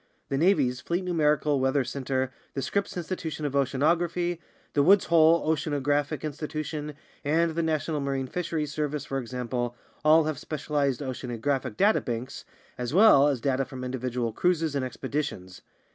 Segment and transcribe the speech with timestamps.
[0.29, 4.39] The Navy's Fleet Numerical Weather Central, the Scripps Institution of Oceanography,
[4.73, 10.39] the Woods Hole Oceanographic Institution, and the National Marine Fisheries Service, for example, all have
[10.39, 12.45] specialized oceanographic data banks,
[12.79, 15.61] as well as data from individual cruises and expeditions.